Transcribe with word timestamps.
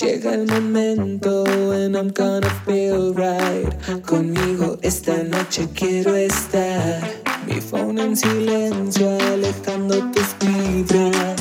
Llega 0.00 0.34
el 0.34 0.46
momento 0.46 1.44
when 1.44 1.94
I'm 1.94 2.12
gonna 2.12 2.50
feel 2.64 3.14
right. 3.14 4.02
Conmigo 4.02 4.78
esta 4.82 5.22
noche 5.22 5.68
quiero 5.74 6.14
estar. 6.14 7.00
Mi 7.46 7.60
phone 7.60 7.98
en 7.98 8.16
silencio, 8.16 9.18
alejando 9.32 10.10
tus 10.12 10.36
vibras. 10.40 11.31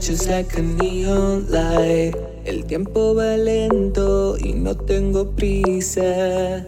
Just 0.00 0.28
like 0.28 0.56
a 0.56 0.62
neon 0.62 1.46
light. 1.50 2.14
El 2.44 2.64
tiempo 2.64 3.14
va 3.14 3.36
lento 3.36 4.36
y 4.38 4.54
no 4.54 4.74
tengo 4.74 5.30
prisa. 5.36 6.64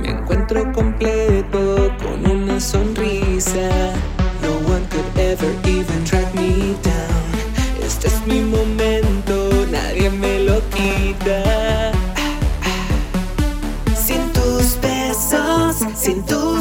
Me 0.00 0.08
encuentro 0.08 0.72
completo 0.72 1.92
con 2.02 2.30
una 2.30 2.58
sonrisa. 2.58 3.68
No 4.42 4.52
one 4.72 4.86
could 4.88 5.18
ever 5.18 5.52
even 5.66 6.04
track 6.04 6.34
me 6.34 6.74
down. 6.82 7.84
Este 7.84 8.08
es 8.08 8.26
mi 8.26 8.40
momento, 8.40 9.66
nadie 9.70 10.08
me 10.08 10.40
lo 10.40 10.60
quita. 10.70 11.92
Sin 13.94 14.32
tus 14.32 14.78
besos, 14.80 15.76
sin 15.94 16.24
tus 16.24 16.53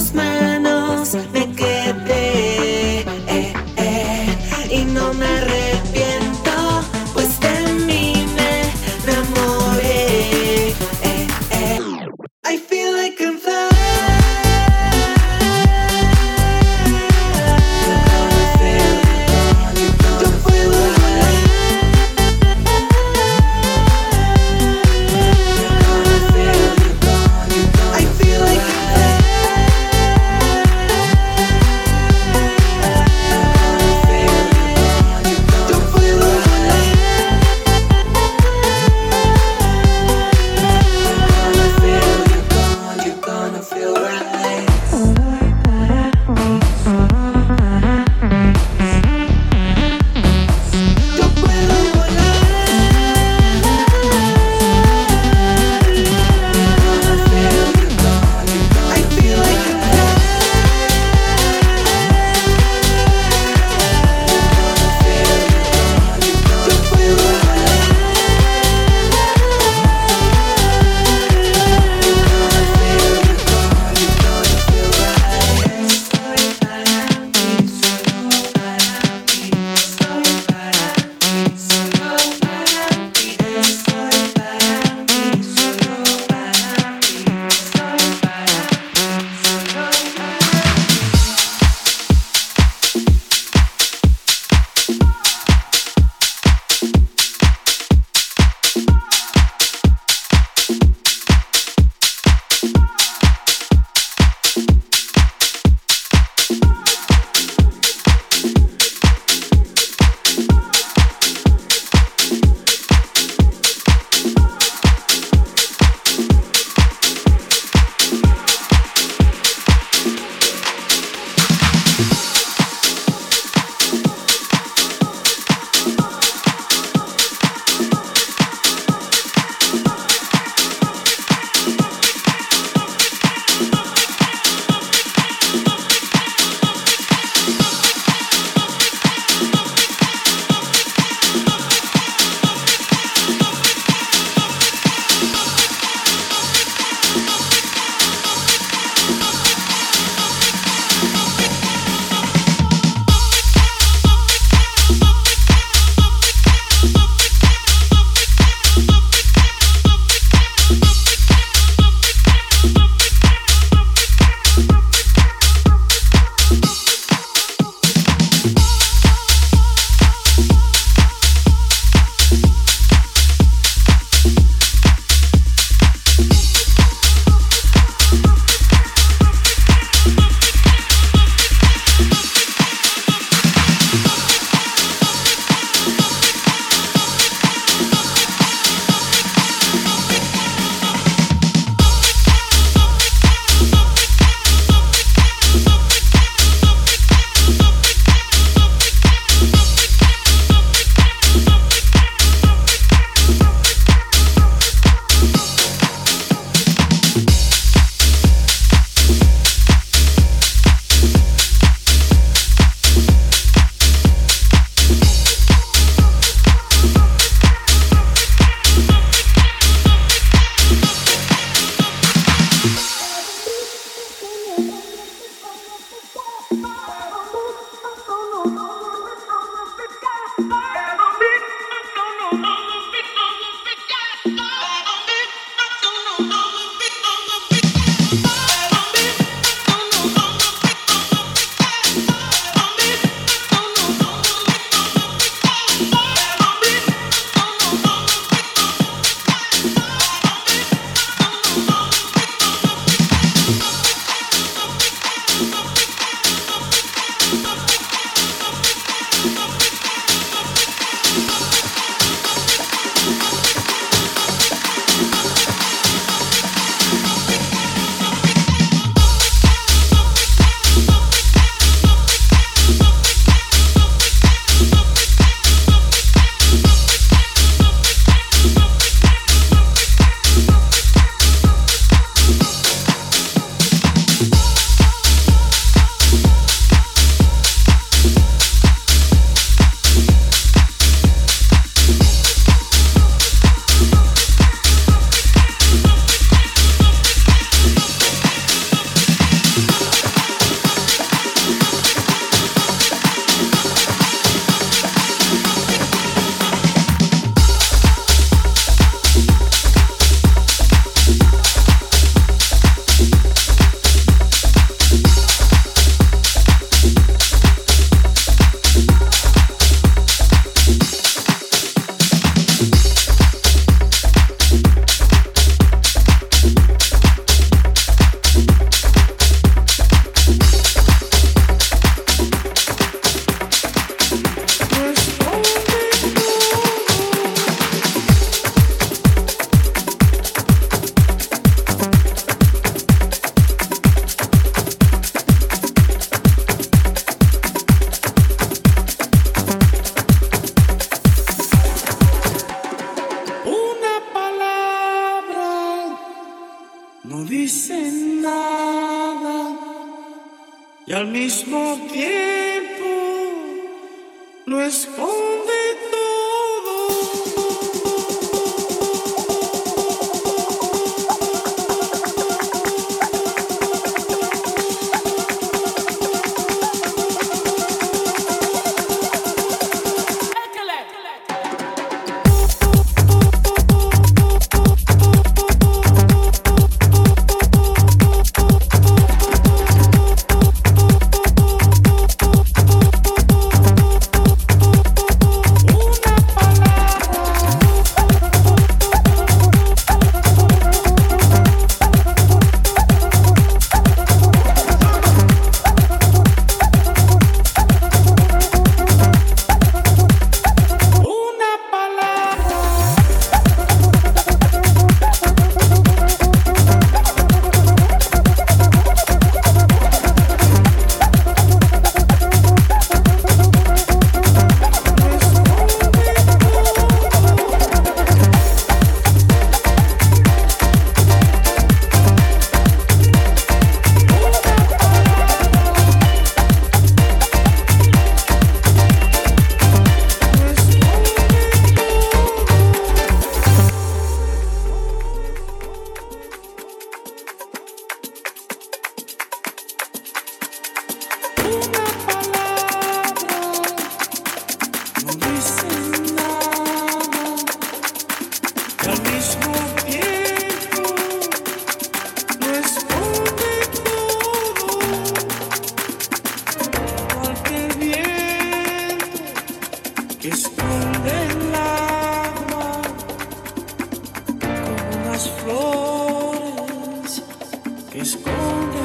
que 477.94 478.00
esconde 478.00 478.83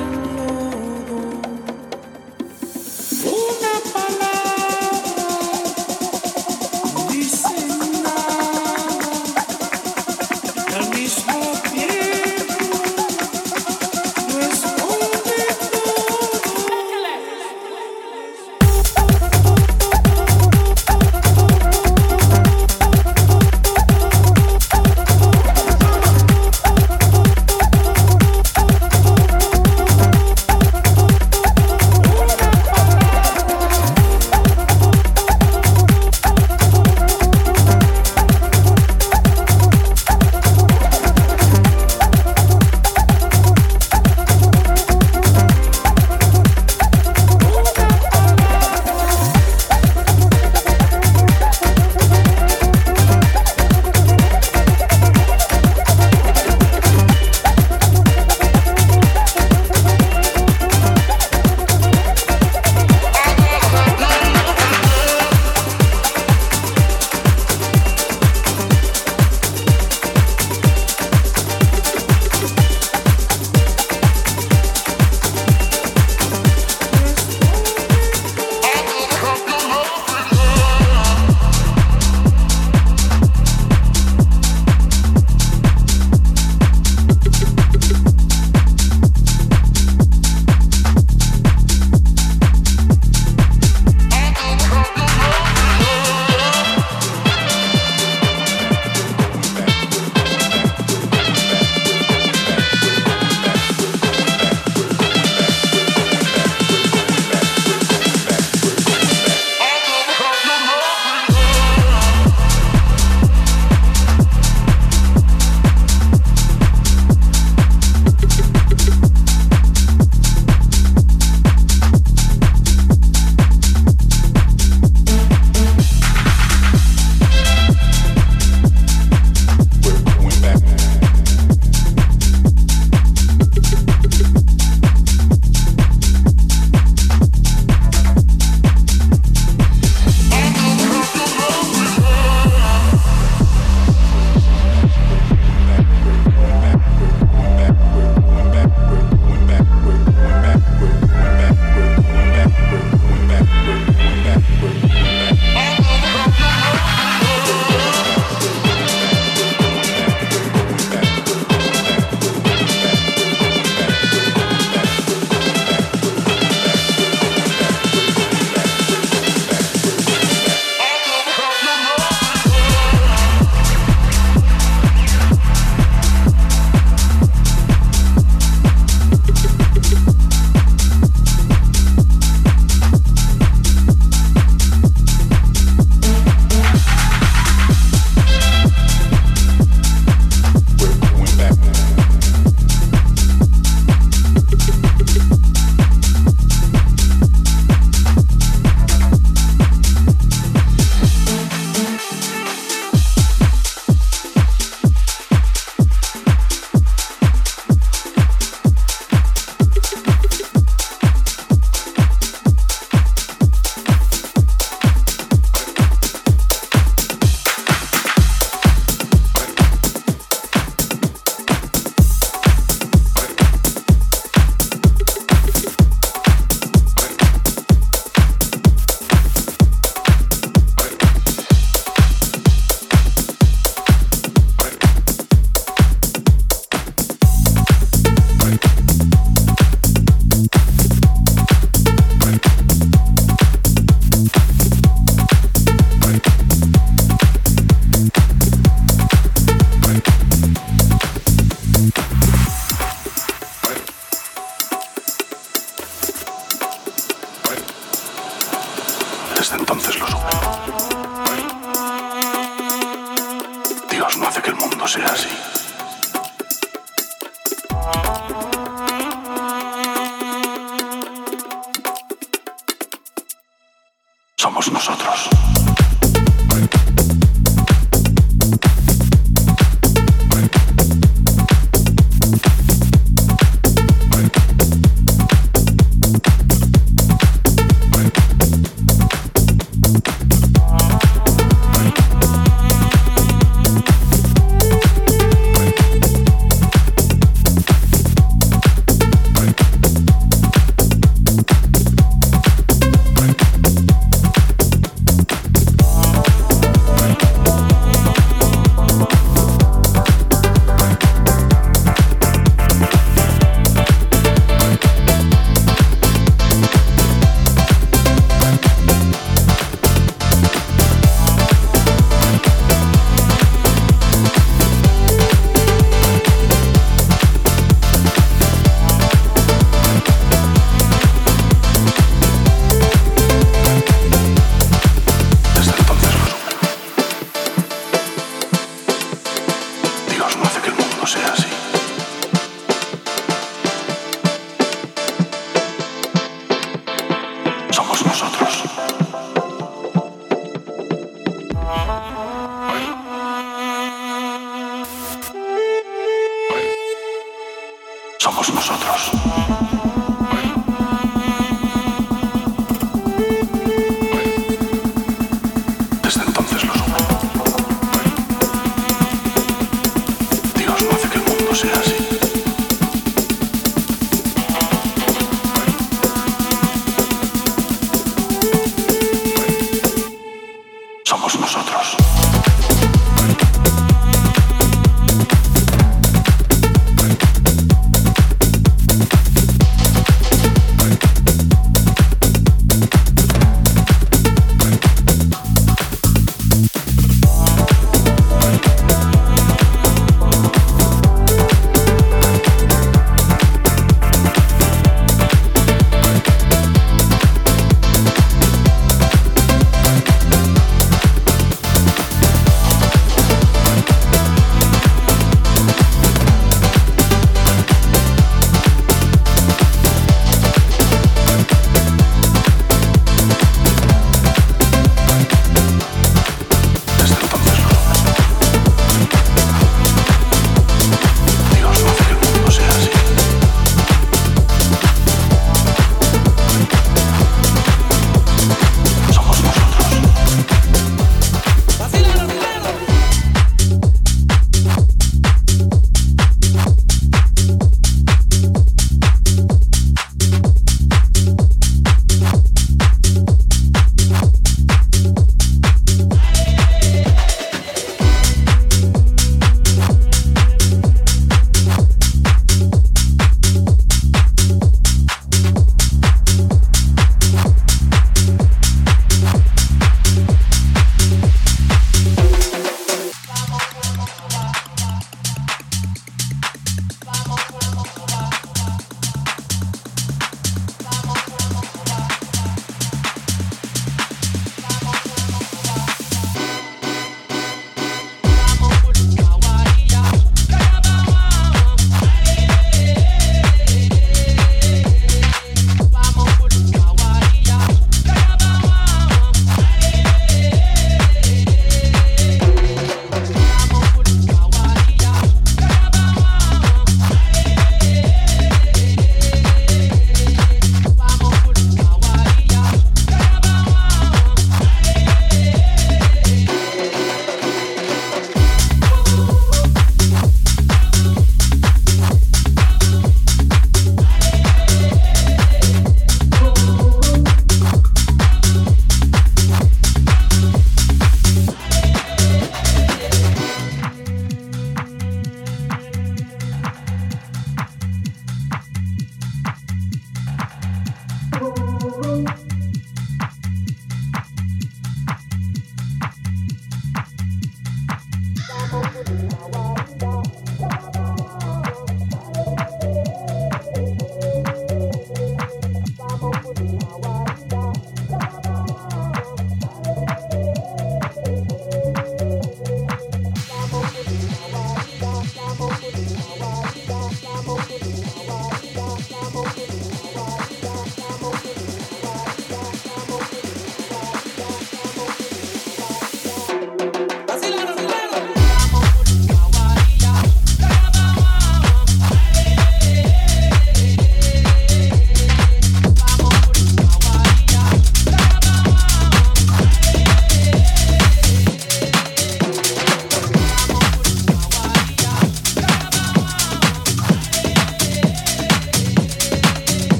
somos 358.45 358.55
nosotros. 358.55 359.98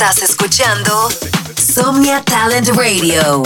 Estás 0.00 0.22
escuchando 0.22 1.10
Somnia 1.58 2.22
Talent 2.24 2.68
Radio. 2.68 3.42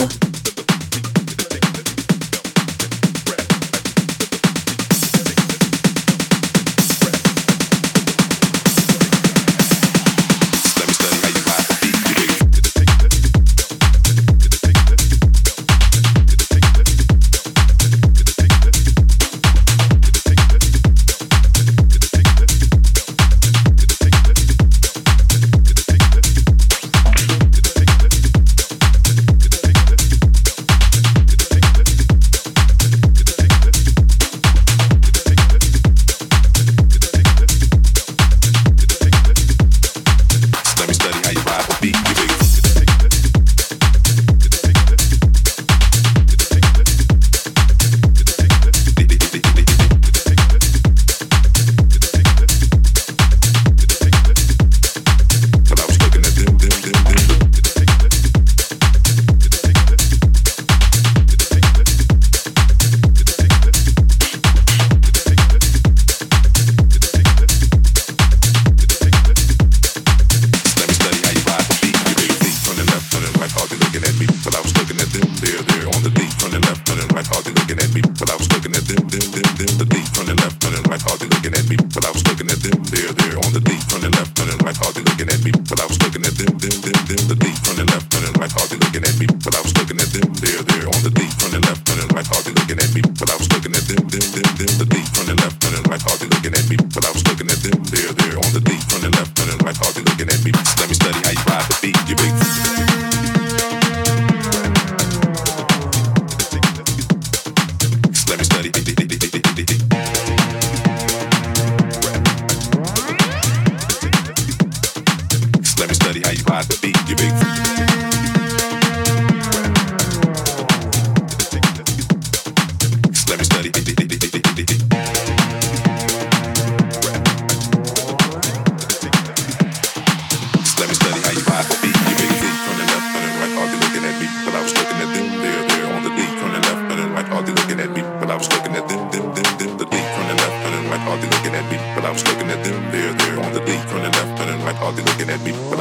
Running 95.19 95.37
left, 95.37 95.63
running 95.65 95.85
right, 95.91 96.03
hardly 96.03 96.29
looking 96.29 96.55
at 96.55 96.67
me. 96.69 96.77
But 96.77 97.07
I 97.07 97.11
was 97.13 97.23
looking 97.29 97.49
at 97.51 97.61
them, 97.63 97.79
there, 97.91 98.13
there, 98.13 98.37
on 98.39 98.51
the 98.53 98.61
deep, 98.61 98.83
Running 98.93 99.15
left, 99.15 99.39
running 99.39 99.59
right, 99.63 99.77
hardly 99.77 100.03
looking 100.03 100.29
at 100.29 100.41
me. 100.45 100.51
Let 100.79 100.89
me 100.89 100.97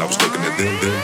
I 0.03 0.05
was 0.05 0.21
looking 0.21 0.41
at 0.41 0.57
them. 0.57 1.03